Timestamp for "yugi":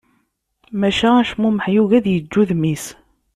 1.73-1.95